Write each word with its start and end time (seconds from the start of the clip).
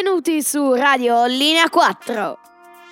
Benvenuti 0.00 0.44
su 0.44 0.74
Radio 0.74 1.24
Linea 1.24 1.68
4. 1.68 2.38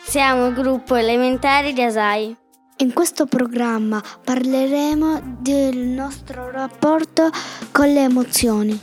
Siamo 0.02 0.48
il 0.48 0.54
gruppo 0.54 0.96
elementare 0.96 1.72
di 1.72 1.80
Asai. 1.80 2.36
In 2.78 2.92
questo 2.92 3.26
programma 3.26 4.02
parleremo 4.24 5.36
del 5.38 5.76
nostro 5.76 6.50
rapporto 6.50 7.30
con 7.70 7.92
le 7.92 8.02
emozioni. 8.02 8.76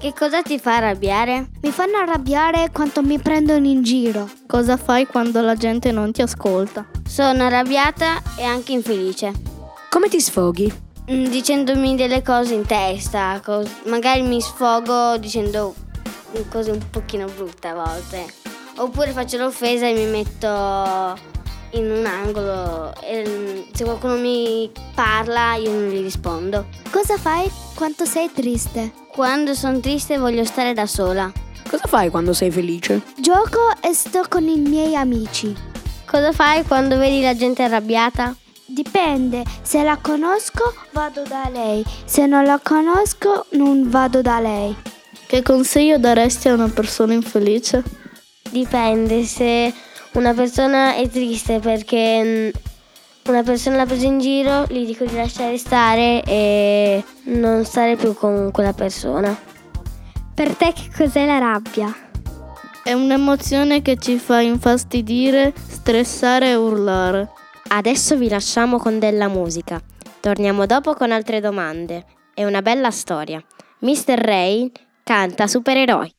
Che 0.00 0.12
cosa 0.12 0.42
ti 0.42 0.58
fa 0.58 0.78
arrabbiare? 0.78 1.50
Mi 1.62 1.70
fanno 1.70 1.98
arrabbiare 1.98 2.70
quando 2.72 3.04
mi 3.04 3.20
prendono 3.20 3.64
in 3.64 3.84
giro. 3.84 4.28
Cosa 4.48 4.76
fai 4.76 5.06
quando 5.06 5.40
la 5.40 5.54
gente 5.54 5.92
non 5.92 6.10
ti 6.10 6.20
ascolta? 6.20 6.84
Sono 7.06 7.44
arrabbiata 7.44 8.20
e 8.36 8.42
anche 8.42 8.72
infelice. 8.72 9.32
Come 9.88 10.08
ti 10.08 10.20
sfoghi? 10.20 10.89
Mm, 11.12 11.24
Dicendomi 11.26 11.96
delle 11.96 12.22
cose 12.22 12.54
in 12.54 12.64
testa, 12.66 13.40
cos- 13.44 13.68
magari 13.86 14.22
mi 14.22 14.40
sfogo 14.40 15.16
dicendo 15.16 15.74
cose 16.50 16.70
un 16.70 16.78
pochino 16.90 17.26
brutte 17.26 17.68
a 17.68 17.74
volte. 17.74 18.26
Oppure 18.76 19.10
faccio 19.10 19.36
l'offesa 19.36 19.86
e 19.86 19.92
mi 19.92 20.04
metto 20.04 20.46
in 21.72 21.90
un 21.90 22.04
angolo 22.06 22.92
e 23.02 23.24
mm, 23.28 23.72
se 23.72 23.84
qualcuno 23.84 24.16
mi 24.16 24.70
parla 24.94 25.54
io 25.56 25.70
non 25.72 25.88
gli 25.88 26.00
rispondo. 26.00 26.66
Cosa 26.90 27.16
fai 27.18 27.50
quando 27.74 28.04
sei 28.04 28.30
triste? 28.32 28.92
Quando 29.08 29.54
sono 29.54 29.80
triste 29.80 30.16
voglio 30.16 30.44
stare 30.44 30.72
da 30.74 30.86
sola. 30.86 31.30
Cosa 31.68 31.86
fai 31.88 32.08
quando 32.10 32.32
sei 32.32 32.50
felice? 32.52 33.02
Gioco 33.18 33.70
e 33.80 33.92
sto 33.94 34.24
con 34.28 34.46
i 34.46 34.56
miei 34.58 34.94
amici. 34.94 35.54
Cosa 36.06 36.32
fai 36.32 36.64
quando 36.64 36.96
vedi 36.98 37.20
la 37.20 37.34
gente 37.36 37.62
arrabbiata? 37.64 38.34
Dipende, 38.72 39.42
se 39.62 39.82
la 39.82 39.98
conosco 40.00 40.72
vado 40.92 41.24
da 41.24 41.48
lei, 41.50 41.84
se 42.04 42.26
non 42.26 42.44
la 42.44 42.60
conosco 42.62 43.46
non 43.50 43.90
vado 43.90 44.22
da 44.22 44.38
lei. 44.38 44.76
Che 45.26 45.42
consiglio 45.42 45.98
daresti 45.98 46.48
a 46.48 46.54
una 46.54 46.68
persona 46.68 47.12
infelice? 47.12 47.82
Dipende 48.48 49.24
se 49.24 49.74
una 50.12 50.32
persona 50.34 50.94
è 50.94 51.08
triste 51.08 51.58
perché 51.58 52.22
mm, 52.22 52.48
una 53.26 53.42
persona 53.42 53.74
l'ha 53.74 53.86
presa 53.86 54.06
in 54.06 54.20
giro, 54.20 54.66
gli 54.68 54.86
dico 54.86 55.04
di 55.04 55.16
lasciare 55.16 55.58
stare 55.58 56.22
e 56.22 57.02
non 57.24 57.64
stare 57.64 57.96
più 57.96 58.14
con 58.14 58.52
quella 58.52 58.72
persona. 58.72 59.36
Per 60.32 60.54
te 60.54 60.72
che 60.72 60.90
cos'è 60.96 61.26
la 61.26 61.38
rabbia? 61.38 61.92
È 62.84 62.92
un'emozione 62.92 63.82
che 63.82 63.96
ci 63.96 64.16
fa 64.18 64.40
infastidire, 64.40 65.52
stressare 65.68 66.50
e 66.50 66.54
urlare. 66.54 67.32
Adesso 67.68 68.16
vi 68.16 68.28
lasciamo 68.28 68.78
con 68.78 68.98
della 68.98 69.28
musica. 69.28 69.80
Torniamo 70.20 70.66
dopo 70.66 70.94
con 70.94 71.12
altre 71.12 71.40
domande. 71.40 72.04
È 72.34 72.44
una 72.44 72.62
bella 72.62 72.90
storia. 72.90 73.42
Mr. 73.80 74.18
Ray 74.18 74.70
canta 75.02 75.46
supereroi. 75.46 76.12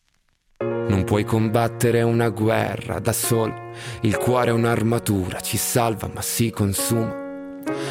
Non 0.62 1.04
puoi 1.04 1.24
combattere 1.24 2.02
una 2.02 2.30
guerra 2.30 3.00
da 3.00 3.14
solo. 3.14 3.72
Il 4.02 4.18
cuore 4.18 4.50
è 4.50 4.54
un'armatura, 4.54 5.40
ci 5.40 5.58
salva 5.58 6.10
ma 6.14 6.22
si 6.22 6.50
consuma. 6.50 7.21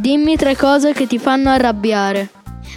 Dimmi 0.00 0.34
tre 0.36 0.56
cose 0.56 0.94
che 0.94 1.06
ti 1.06 1.18
fanno 1.18 1.50
arrabbiare. 1.50 2.30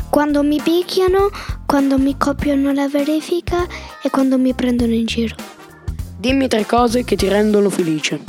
Quando 0.09 0.43
mi 0.43 0.59
picchiano, 0.61 1.29
quando 1.65 1.97
mi 1.97 2.17
copiano 2.17 2.73
la 2.73 2.89
verifica 2.89 3.65
e 4.01 4.09
quando 4.09 4.37
mi 4.37 4.53
prendono 4.53 4.91
in 4.91 5.05
giro. 5.05 5.33
Dimmi 6.17 6.49
tre 6.49 6.65
cose 6.65 7.05
che 7.05 7.15
ti 7.15 7.29
rendono 7.29 7.69
felice. 7.69 8.19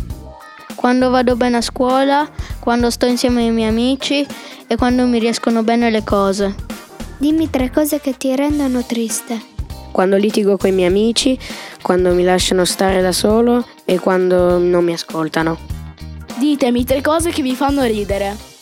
Quando 0.77 1.11
vado 1.11 1.35
bene 1.35 1.57
a 1.57 1.61
scuola, 1.61 2.31
quando 2.61 2.89
sto 2.89 3.07
insieme 3.07 3.43
ai 3.43 3.51
miei 3.51 3.69
amici 3.69 4.25
e 4.65 4.77
quando 4.77 5.05
mi 5.07 5.19
riescono 5.19 5.65
bene 5.65 5.91
le 5.91 6.05
cose. 6.05 6.55
Dimmi 7.19 7.51
tre 7.51 7.73
cose 7.73 7.99
che 7.99 8.17
ti 8.17 8.37
rendono 8.37 8.85
triste. 8.85 9.43
Quando 9.91 10.15
litigo 10.17 10.57
con 10.57 10.71
i 10.71 10.73
miei 10.73 10.87
amici, 10.87 11.37
quando 11.83 12.15
mi 12.15 12.23
lasciano 12.23 12.65
stare 12.65 13.03
da 13.03 13.11
solo 13.11 13.67
e 13.85 13.99
quando 13.99 14.59
non 14.59 14.85
mi 14.85 14.93
ascoltano. 14.93 15.59
Ditemi 16.39 16.85
tre 16.85 17.01
cose 17.01 17.31
che 17.33 17.43
vi 17.43 17.57
fanno 17.57 17.83
ridere. 17.83 18.53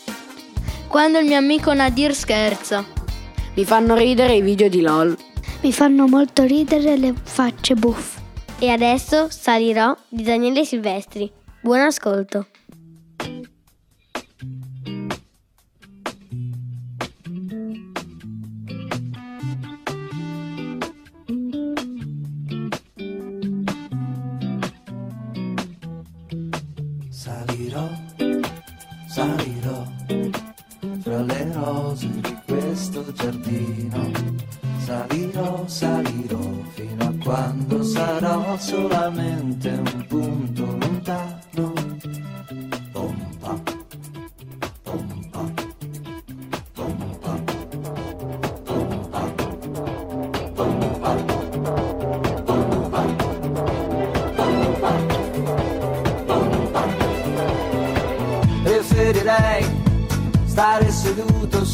Quando 0.93 1.21
il 1.21 1.25
mio 1.25 1.39
amico 1.39 1.73
Nadir 1.73 2.15
scherza. 2.15 2.85
Mi 3.55 3.65
fanno 3.65 3.95
ridere 3.97 4.35
i 4.35 4.43
video 4.43 4.69
di 4.69 4.83
LOL. 4.83 5.17
Mi 5.63 5.73
fanno 5.73 6.07
molto 6.07 6.45
ridere 6.45 6.99
le 6.99 7.15
facce 7.15 7.75
buffe. 7.75 8.21
E 8.59 8.69
adesso 8.69 9.31
salirò 9.31 9.97
di 10.11 10.23
Daniele 10.23 10.67
Silvestri. 10.67 11.33
Buon 11.63 11.81
ascolto. 11.81 12.49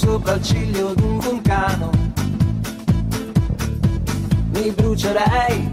Sopra 0.08 0.32
il 0.36 0.42
ciglio 0.42 0.94
di 0.94 1.02
un 1.02 1.18
vulcano. 1.18 1.90
Mi 4.52 4.70
brucerei, 4.70 5.70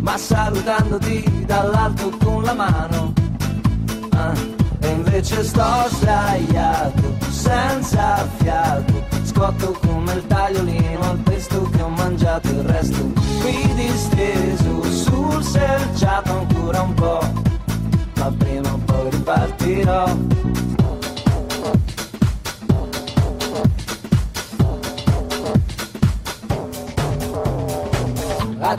ma 0.00 0.16
salutandoti 0.18 1.44
dall'alto 1.46 2.10
con 2.18 2.42
la 2.42 2.54
mano. 2.54 3.12
Ah, 4.10 4.34
e 4.80 4.88
invece 4.88 5.44
sto 5.44 5.86
sdraiato, 5.88 7.14
senza 7.28 8.26
fiato, 8.38 9.04
scotto 9.22 9.78
come 9.86 10.14
il 10.14 10.26
tagliolino 10.26 11.02
al 11.02 11.18
pesto 11.18 11.70
che 11.70 11.80
ho 11.80 11.90
mangiato 11.90 12.48
il 12.48 12.62
resto. 12.64 13.12
Qui 13.40 13.72
disteso 13.74 14.82
sul 14.82 15.44
selciato 15.44 16.32
ancora 16.32 16.80
un 16.82 16.94
po', 16.94 17.32
ma 18.16 18.32
prima 18.36 18.72
o 18.72 18.80
poi 18.84 19.10
ripartirò. 19.10 20.49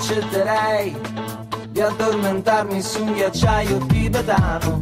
Accetterei 0.02 1.00
di 1.70 1.80
addormentarmi 1.80 2.82
su 2.82 3.04
un 3.04 3.14
ghiacciaio 3.14 3.78
tibetano. 3.86 4.82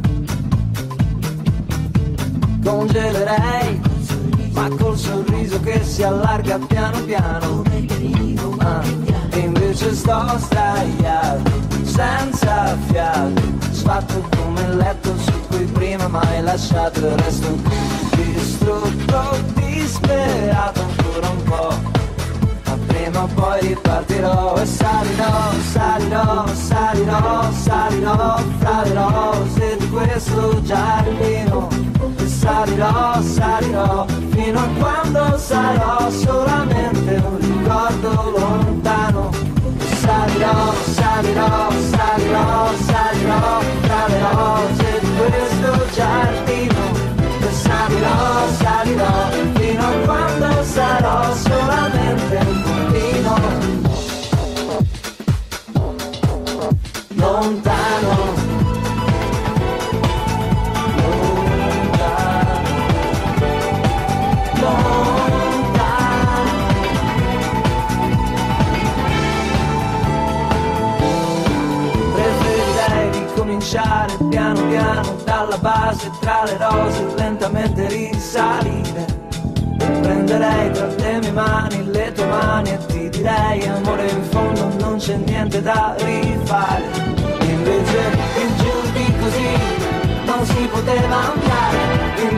Congelerei, 2.64 3.80
ma 4.52 4.68
col 4.70 4.96
sorriso 4.96 5.60
che 5.60 5.84
si 5.84 6.02
allarga 6.02 6.58
piano 6.58 7.02
piano. 7.04 7.62
Ah, 8.60 8.82
e 9.30 9.38
invece 9.38 9.94
sto 9.94 10.38
sdraiato, 10.38 11.50
senza 11.82 12.76
fiato, 12.86 13.42
sfatto 13.72 14.26
come 14.36 14.62
il 14.62 14.76
letto 14.78 15.14
su 15.18 15.32
cui 15.48 15.64
prima 15.66 16.08
mai 16.08 16.42
lasciato 16.42 16.98
il 16.98 17.16
resto 17.18 17.58
distrutto, 18.16 19.59
ripartirò 24.20 24.54
e 24.56 24.66
salirò, 24.66 25.52
salirò, 25.72 26.46
salirò, 26.46 27.50
salirò. 27.62 28.36
Fra 28.58 28.82
di 29.78 29.88
questo 29.88 30.62
giardino 30.62 31.68
e 32.18 32.26
salirò, 32.26 33.20
salirò. 33.22 34.06
Fino 34.30 34.58
a 34.58 34.68
quando 34.78 35.38
sarò 35.38 36.10
solamente 36.10 37.22
un 37.26 37.38
ricordo 37.38 38.34
lontano. 38.36 39.30
E 39.78 39.94
salirò, 39.96 40.72
salirò, 40.92 41.70
salirò, 41.70 42.72
salirò. 42.86 43.60
Fra 43.80 44.06
di 44.76 45.08
questo 45.16 45.86
giardino 45.94 46.82
salirò, 47.50 48.48
salirò. 48.58 49.30
Fino 49.54 49.82
a 49.82 49.92
quando 50.04 50.62
sarò 50.64 51.34
solamente 51.34 52.38
un 52.46 52.62
bambino 52.62 53.59
lontano. 57.20 58.48
Ricominciare 73.12 74.16
piano 74.28 74.66
piano 74.66 75.16
dalla 75.24 75.56
base 75.58 76.10
tra 76.20 76.42
le 76.44 76.56
rose 76.56 77.14
lentamente 77.16 77.86
risalire 77.88 79.19
prenderei 80.30 80.70
tra 80.70 80.86
le 80.86 81.18
mie 81.18 81.32
mani 81.32 81.90
le 81.90 82.12
tue 82.12 82.26
mani 82.26 82.70
e 82.70 82.78
ti 82.86 83.08
direi 83.08 83.66
amore 83.66 84.08
in 84.08 84.22
fondo 84.30 84.70
non 84.78 84.96
c'è 84.96 85.16
niente 85.16 85.60
da 85.60 85.94
rifare. 85.98 86.84
Invece 87.40 87.98
in 88.42 88.56
giù 88.58 88.72
di 88.92 89.12
così 89.18 89.48
non 90.24 90.44
si 90.44 90.68
poteva 90.70 91.16
andare 91.32 92.29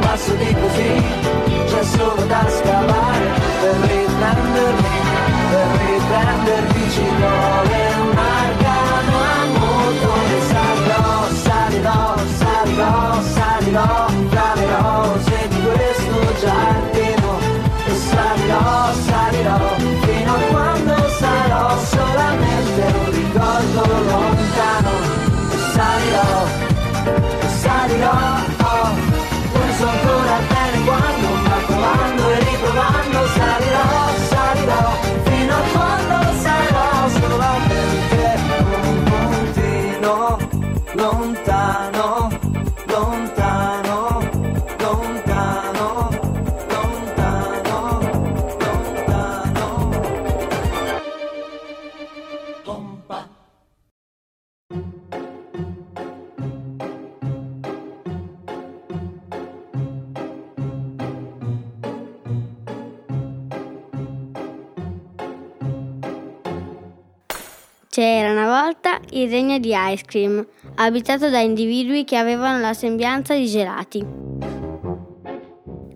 il 69.11 69.31
regno 69.31 69.59
di 69.59 69.73
Ice 69.75 70.05
Cream, 70.05 70.47
abitato 70.77 71.31
da 71.31 71.41
individui 71.41 72.05
che 72.05 72.17
avevano 72.17 72.61
la 72.61 72.75
sembianza 72.75 73.35
di 73.35 73.47
gelati. 73.47 74.05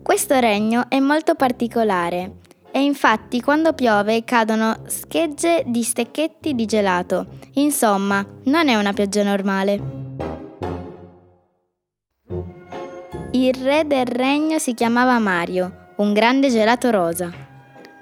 Questo 0.03 0.38
regno 0.38 0.87
è 0.88 0.99
molto 1.00 1.35
particolare 1.35 2.37
e 2.71 2.83
infatti 2.83 3.41
quando 3.41 3.73
piove 3.73 4.23
cadono 4.25 4.83
schegge 4.87 5.65
di 5.67 5.83
stecchetti 5.83 6.55
di 6.55 6.67
gelato. 6.67 7.26
Insomma, 7.55 8.25
non 8.45 8.69
è 8.69 8.75
una 8.76 8.93
pioggia 8.93 9.23
normale. 9.23 10.05
Il 13.33 13.55
re 13.55 13.87
del 13.87 14.07
regno 14.07 14.59
si 14.59 14.75
chiamava 14.75 15.19
Mario. 15.19 15.85
un 15.97 16.12
grande 16.12 16.50
gelato 16.50 16.91
rosa. 16.91 17.33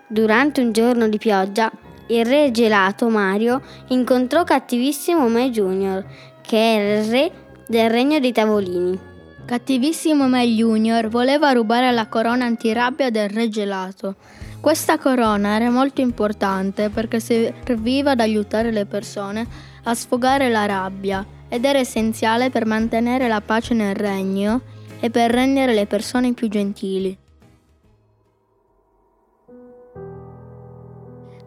Durante 0.08 0.60
un 0.60 0.72
giorno 0.72 1.08
di 1.08 1.18
pioggia, 1.18 1.70
il 2.08 2.24
re 2.24 2.50
gelato 2.50 3.08
Mario 3.08 3.62
incontrò 3.88 4.44
cattivissimo 4.44 5.28
Me 5.28 5.50
Junior, 5.50 6.04
che 6.42 6.74
era 6.74 7.00
il 7.00 7.10
re 7.10 7.32
del 7.66 7.88
regno 7.88 8.18
dei 8.18 8.32
tavolini. 8.32 8.98
Cattivissimo 9.46 10.28
Me 10.28 10.46
Junior 10.46 11.08
voleva 11.08 11.52
rubare 11.52 11.90
la 11.92 12.06
corona 12.06 12.44
antirabbia 12.44 13.10
del 13.10 13.28
re 13.28 13.48
gelato. 13.48 14.16
Questa 14.60 14.98
corona 14.98 15.56
era 15.56 15.70
molto 15.70 16.00
importante 16.00 16.88
perché 16.88 17.20
serviva 17.20 18.12
ad 18.12 18.20
aiutare 18.20 18.70
le 18.70 18.86
persone 18.86 19.46
a 19.84 19.94
sfogare 19.94 20.48
la 20.48 20.64
rabbia 20.64 21.24
ed 21.48 21.64
era 21.64 21.78
essenziale 21.78 22.50
per 22.50 22.64
mantenere 22.64 23.28
la 23.28 23.42
pace 23.42 23.74
nel 23.74 23.94
regno 23.94 24.62
e 25.00 25.10
per 25.10 25.30
rendere 25.30 25.74
le 25.74 25.86
persone 25.86 26.32
più 26.32 26.48
gentili. 26.48 27.16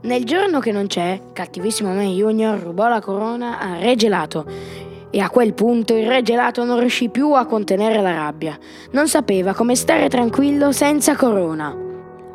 Nel 0.08 0.24
giorno 0.24 0.62
che 0.62 0.72
non 0.72 0.88
c'è, 0.88 1.20
cattivissimo 1.34 1.92
me 1.92 2.06
Junior 2.06 2.58
rubò 2.58 2.88
la 2.88 3.02
corona 3.02 3.60
al 3.60 3.80
re 3.80 3.98
gelato 3.98 4.46
e 5.10 5.20
a 5.20 5.30
quel 5.30 5.54
punto 5.54 5.98
il 5.98 6.08
re 6.08 6.22
gelato 6.22 6.64
non 6.64 6.80
riuscì 6.80 7.10
più 7.10 7.34
a 7.34 7.46
contenere 7.46 8.02
la 8.02 8.14
rabbia. 8.14 8.58
Non 8.92 9.10
sapeva 9.10 9.54
come 9.54 9.76
stare 9.76 10.08
tranquillo 10.08 10.72
senza 10.72 11.18
corona. 11.18 11.76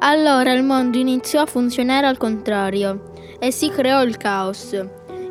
Allora 0.00 0.52
il 0.52 0.62
mondo 0.64 0.98
iniziò 0.98 1.40
a 1.40 1.46
funzionare 1.46 2.06
al 2.06 2.18
contrario 2.18 3.12
e 3.38 3.50
si 3.50 3.70
creò 3.70 4.02
il 4.02 4.18
caos. 4.18 4.78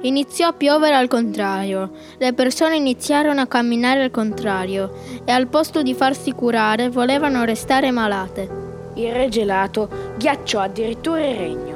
Iniziò 0.01 0.47
a 0.47 0.53
piovere 0.53 0.95
al 0.95 1.07
contrario, 1.07 1.91
le 2.17 2.33
persone 2.33 2.75
iniziarono 2.75 3.41
a 3.41 3.45
camminare 3.45 4.01
al 4.05 4.09
contrario 4.09 4.93
e 5.23 5.31
al 5.31 5.45
posto 5.45 5.83
di 5.83 5.93
farsi 5.93 6.31
curare 6.31 6.89
volevano 6.89 7.43
restare 7.43 7.91
malate. 7.91 8.49
Il 8.95 9.13
re 9.13 9.29
gelato 9.29 10.15
ghiacciò 10.17 10.59
addirittura 10.59 11.23
il 11.23 11.35
regno. 11.35 11.70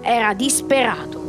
Era 0.00 0.32
disperato. 0.34 1.26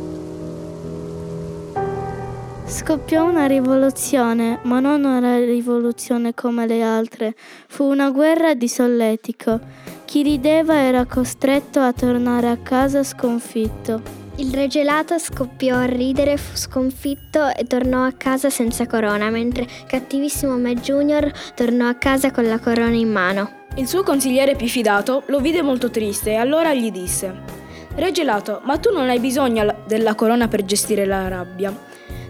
Scoppiò 2.66 3.24
una 3.24 3.46
rivoluzione, 3.46 4.60
ma 4.62 4.78
non 4.78 5.04
una 5.04 5.36
rivoluzione 5.38 6.34
come 6.34 6.66
le 6.66 6.82
altre. 6.82 7.34
Fu 7.66 7.84
una 7.84 8.10
guerra 8.10 8.54
di 8.54 8.68
solletico. 8.68 9.58
Chi 10.04 10.22
rideva 10.22 10.76
era 10.76 11.04
costretto 11.04 11.80
a 11.80 11.92
tornare 11.92 12.48
a 12.48 12.56
casa 12.58 13.02
sconfitto. 13.02 14.18
Il 14.36 14.54
re 14.54 14.68
gelato 14.68 15.18
scoppiò 15.18 15.76
a 15.76 15.84
ridere, 15.84 16.36
fu 16.36 16.56
sconfitto 16.56 17.52
e 17.54 17.64
tornò 17.64 18.04
a 18.04 18.12
casa 18.12 18.48
senza 18.50 18.86
corona, 18.86 19.28
mentre 19.30 19.66
cattivissimo 19.86 20.56
Me 20.56 20.74
Junior 20.76 21.30
tornò 21.54 21.88
a 21.88 21.94
casa 21.94 22.30
con 22.30 22.46
la 22.46 22.58
corona 22.58 22.94
in 22.94 23.10
mano. 23.10 23.50
Il 23.74 23.86
suo 23.86 24.02
consigliere 24.02 24.56
più 24.56 24.68
fidato 24.68 25.24
lo 25.26 25.40
vide 25.40 25.60
molto 25.62 25.90
triste 25.90 26.30
e 26.30 26.36
allora 26.36 26.72
gli 26.72 26.90
disse: 26.90 27.58
Re 28.00 28.12
gelato, 28.12 28.62
ma 28.64 28.78
tu 28.78 28.90
non 28.94 29.10
hai 29.10 29.20
bisogno 29.20 29.82
della 29.86 30.14
corona 30.14 30.48
per 30.48 30.64
gestire 30.64 31.04
la 31.04 31.28
rabbia. 31.28 31.70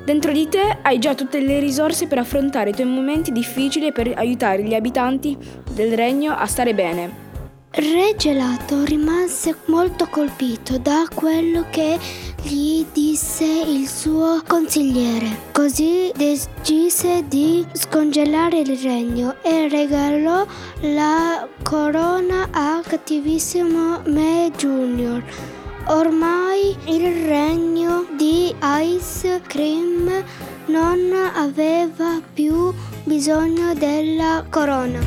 Dentro 0.04 0.32
di 0.32 0.48
te 0.48 0.78
hai 0.82 0.98
già 0.98 1.14
tutte 1.14 1.38
le 1.38 1.60
risorse 1.60 2.08
per 2.08 2.18
affrontare 2.18 2.70
i 2.70 2.72
tuoi 2.72 2.88
momenti 2.88 3.30
difficili 3.30 3.86
e 3.86 3.92
per 3.92 4.12
aiutare 4.16 4.64
gli 4.64 4.74
abitanti 4.74 5.38
del 5.70 5.94
regno 5.94 6.34
a 6.34 6.44
stare 6.46 6.74
bene. 6.74 7.28
Re 7.70 8.16
Gelato 8.16 8.82
rimase 8.82 9.54
molto 9.66 10.08
colpito 10.08 10.76
da 10.76 11.06
quello 11.14 11.66
che 11.70 11.96
gli 12.42 12.84
disse 12.92 13.44
il 13.44 13.86
suo 13.86 14.42
consigliere. 14.44 15.28
Così 15.52 16.10
decise 16.16 17.22
di 17.28 17.64
scongelare 17.74 18.58
il 18.58 18.76
regno 18.76 19.36
e 19.42 19.68
regalò 19.68 20.44
la 20.80 21.46
corona 21.62 22.48
a 22.50 22.82
cattivissimo 22.84 24.00
Me 24.06 24.50
Junior. 24.56 25.22
Ormai 25.86 26.76
il 26.86 27.26
regno 27.26 28.06
di 28.16 28.54
Ice 28.82 29.40
Cream 29.46 30.24
non 30.66 31.12
aveva 31.34 32.20
più 32.32 32.72
bisogno 33.04 33.74
della 33.74 34.44
corona. 34.48 35.00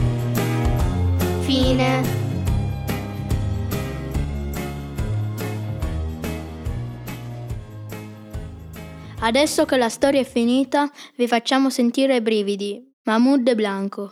Fine. 1.41 2.21
Adesso 9.19 9.63
che 9.63 9.77
la 9.77 9.87
storia 9.87 10.19
è 10.19 10.25
finita, 10.25 10.91
vi 11.15 11.27
facciamo 11.27 11.69
sentire 11.69 12.17
i 12.17 12.21
brividi. 12.21 12.93
Mahmoud 13.03 13.55
Blanco. 13.55 14.11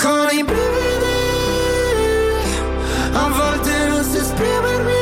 Con 0.00 0.28
i 0.30 0.44
brividi 0.44 1.18
A 3.14 3.28
volte 3.30 3.86
non 3.88 4.04
so 4.04 4.18
esprimermi. 4.18 4.92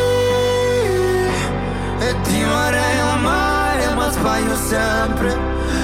E 1.98 2.20
ti 2.22 2.42
vorrei 2.42 2.98
amare 3.00 3.94
ma 3.94 4.10
sbaglio 4.10 4.56
sempre. 4.56 5.36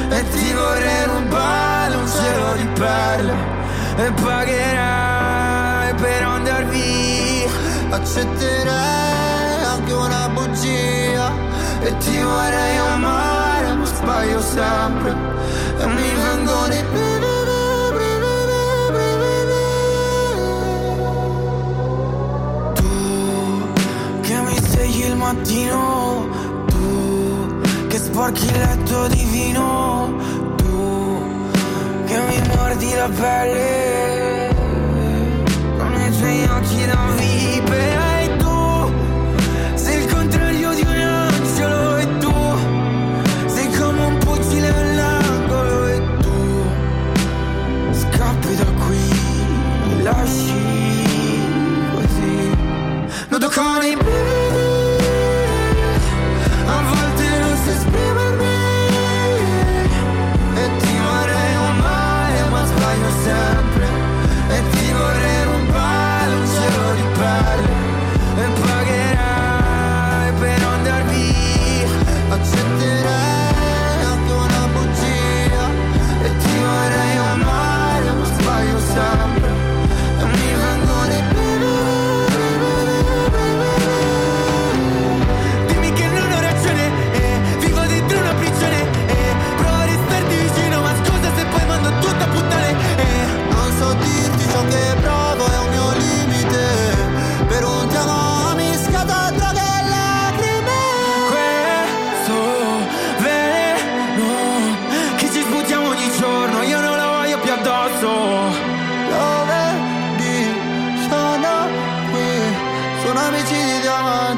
E 0.08 0.28
ti 0.30 0.52
vorrei 0.54 1.04
rubare 1.04 1.94
un 1.94 2.08
cielo 2.08 2.54
di 2.54 2.66
perle. 2.80 3.34
E 3.96 4.12
pagherai 4.12 5.94
per 5.94 6.22
andar 6.22 6.64
via. 6.68 7.50
Accetterei 7.90 9.62
anche 9.74 9.92
una 9.92 10.30
bugia. 10.30 11.30
E 11.82 11.96
ti 11.98 12.18
vorrei 12.18 12.76
amare 12.78 13.74
ma 13.74 13.84
sbaglio 13.84 14.40
sempre. 14.40 15.14
E 15.80 15.86
mi 15.86 16.14
vengono 16.14 16.72
i 16.72 16.84
mattino 25.32 26.28
Tu 26.66 27.86
che 27.88 27.98
sporchi 27.98 28.44
il 28.44 28.58
letto 28.58 29.08
di 29.08 29.24
vino 29.24 30.14
Tu 30.56 31.22
che 32.06 32.18
mi 32.28 32.48
mordi 32.54 32.94
la 32.94 33.08
pelle 33.08 34.54
Con 35.78 35.94
i 35.94 36.18
tuoi 36.18 36.44
occhi 36.44 36.86
da 36.86 37.06
vipera 37.16 37.81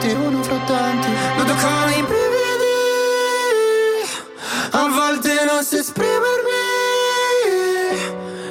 diamanti, 0.04 0.12
uno 0.12 0.42
fra 0.42 0.58
tanti. 0.66 1.08
Non 1.36 1.46
toccano 1.46 1.90
i 1.90 2.02
brividi. 2.02 2.42
A 4.70 4.88
volte 4.88 5.44
non 5.44 5.62
so 5.62 5.76
esprimermi. 5.76 6.52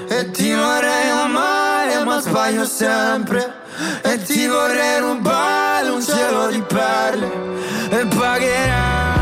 E 0.08 0.32
ti 0.32 0.54
vorrei 0.54 1.10
amare, 1.10 2.04
ma 2.04 2.20
sbaglio 2.20 2.66
sempre. 2.66 3.62
E 4.02 4.22
ti 4.24 4.48
vorrei 4.48 5.00
rubare 5.00 5.90
un 5.90 6.02
cielo 6.04 6.48
di 6.48 6.62
perle. 6.62 7.32
E 7.90 8.06
pagherai 8.06 9.13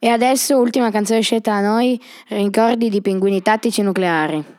E 0.00 0.08
adesso, 0.08 0.56
ultima 0.58 0.90
canzone 0.90 1.22
scelta 1.22 1.60
da 1.60 1.60
noi, 1.60 2.00
Ricordi 2.28 2.88
di 2.88 3.00
pinguini 3.00 3.42
tattici 3.42 3.82
nucleari. 3.82 4.56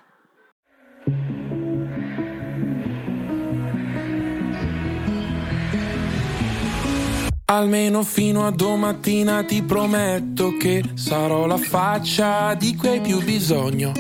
Almeno 7.46 8.03
fino 8.03 8.46
a 8.46 8.51
domattina 8.51 9.43
ti 9.43 9.63
prometto 9.63 10.55
che 10.58 10.84
sarò 10.93 11.48
la 11.48 11.58
faccia 11.58 12.53
di 12.53 12.75
cui 12.75 12.89
hai 12.89 13.01
più 13.01 13.24
bisogno. 13.24 13.93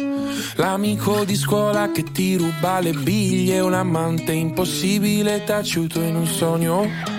L'amico 0.57 1.23
di 1.23 1.35
scuola 1.35 1.89
che 1.91 2.03
ti 2.03 2.35
ruba 2.35 2.79
le 2.79 2.91
biglie, 2.91 3.59
un 3.61 3.73
amante 3.73 4.33
impossibile 4.33 5.43
taciuto 5.45 6.01
in 6.01 6.15
un 6.15 6.27
sogno. 6.27 7.18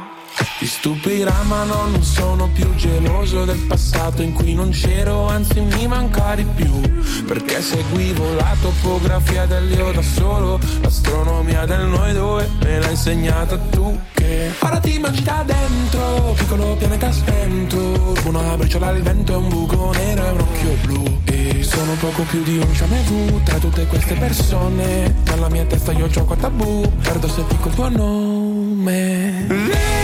Ti 0.61 0.67
stupirà 0.67 1.41
ma 1.47 1.63
no, 1.63 1.87
non 1.87 2.03
sono 2.03 2.47
più 2.53 2.75
geloso 2.75 3.45
del 3.45 3.57
passato 3.65 4.21
in 4.21 4.31
cui 4.31 4.53
non 4.53 4.69
c'ero, 4.69 5.27
anzi 5.27 5.59
mi 5.59 5.87
manca 5.87 6.35
di 6.35 6.43
più. 6.43 6.79
Perché 7.25 7.63
seguivo 7.63 8.35
la 8.35 8.55
topografia 8.61 9.47
dell'io 9.47 9.91
da 9.91 10.03
solo 10.03 10.59
L'astronomia 10.81 11.65
del 11.65 11.87
noi 11.87 12.13
due 12.13 12.47
me 12.61 12.79
l'ha 12.79 12.91
insegnata 12.91 13.57
tu 13.57 13.99
che 14.13 14.51
Ora 14.59 14.77
ti 14.77 14.99
mangi 14.99 15.23
da 15.23 15.43
dentro, 15.43 16.35
piccolo 16.37 16.75
pianeta 16.75 17.11
spento. 17.11 18.13
Una 18.25 18.55
briciola 18.55 18.89
al 18.89 19.01
vento 19.01 19.33
e 19.33 19.37
un 19.37 19.49
buco 19.49 19.91
nero 19.93 20.27
e 20.27 20.29
un 20.29 20.39
occhio 20.41 20.75
blu. 20.83 21.21
E 21.25 21.63
sono 21.63 21.93
poco 21.93 22.21
più 22.21 22.43
di 22.43 22.59
un 22.59 22.71
jamais 22.71 23.07
vu 23.07 23.41
tra 23.43 23.57
tutte 23.57 23.87
queste 23.87 24.13
persone. 24.13 25.11
Nella 25.25 25.49
mia 25.49 25.65
testa 25.65 25.91
io 25.91 26.05
gioco 26.05 26.33
a 26.33 26.35
tabù, 26.35 26.87
perdo 27.01 27.27
se 27.27 27.43
dico 27.49 27.67
il 27.67 27.73
tuo 27.73 27.89
nome 27.89 30.00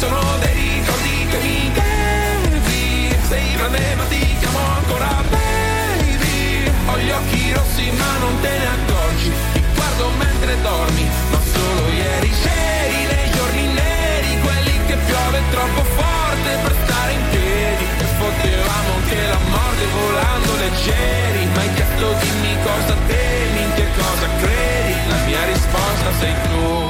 sono 0.00 0.38
dei 0.40 0.54
ricordi 0.54 1.26
che 1.28 1.38
mi 1.44 1.72
devi 1.76 3.16
Sei 3.28 3.52
grande 3.54 3.94
ma 3.96 4.04
ti 4.04 4.36
chiamo 4.38 4.58
ancora 4.78 5.22
baby. 5.28 6.72
Ho 6.86 6.98
gli 6.98 7.10
occhi 7.10 7.52
rossi 7.52 7.90
ma 7.90 8.10
non 8.18 8.40
te 8.40 8.48
ne 8.48 8.66
accorgi. 8.76 9.30
Ti 9.52 9.62
guardo 9.74 10.10
mentre 10.16 10.60
dormi, 10.62 11.06
ma 11.30 11.38
solo 11.52 11.82
ieri 11.92 12.30
c'eri 12.42 13.00
nei 13.12 13.30
giorni 13.30 13.66
neri 13.66 14.40
Quelli 14.40 14.74
che 14.86 14.96
piove 15.04 15.38
troppo 15.50 15.82
forte 15.84 16.50
per 16.64 16.74
stare 16.84 17.12
in 17.12 17.24
piedi. 17.28 17.84
E 18.00 18.06
potevamo 18.16 18.90
anche 18.96 19.20
la 19.28 19.40
morte 19.52 19.84
volando 20.00 20.50
leggeri 20.56 21.44
Ma 21.54 21.60
hai 21.60 21.74
chiesto 21.74 22.06
dimmi 22.20 22.56
cosa 22.64 22.96
temi, 23.06 23.62
in 23.68 23.72
che 23.74 23.86
cosa 24.00 24.26
credi? 24.40 25.08
La 25.08 25.18
mia 25.26 25.44
risposta 25.44 26.08
sei 26.18 26.34
tu 26.48 26.89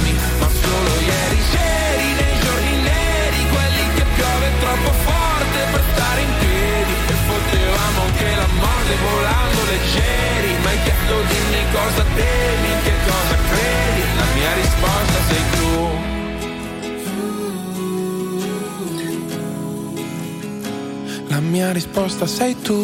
Risposta 21.71 22.25
sei 22.25 22.53
tu 22.61 22.83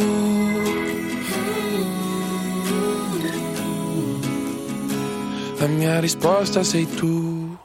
La 5.59 5.67
mia 5.67 5.99
risposta 5.99 6.63
sei 6.63 6.87
tu 6.95 7.57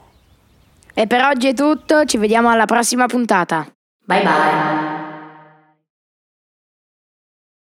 E 0.93 1.07
per 1.07 1.21
oggi 1.23 1.47
è 1.47 1.53
tutto, 1.53 2.03
ci 2.05 2.17
vediamo 2.17 2.49
alla 2.49 2.65
prossima 2.65 3.05
puntata. 3.07 3.65
Bye 4.05 4.21
bye. 4.21 4.82